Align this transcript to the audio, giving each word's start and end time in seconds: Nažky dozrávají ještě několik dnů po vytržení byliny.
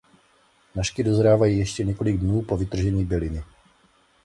Nažky 0.75 1.03
dozrávají 1.03 1.57
ještě 1.59 1.83
několik 1.83 2.17
dnů 2.17 2.41
po 2.41 2.57
vytržení 2.57 3.05
byliny. 3.05 3.43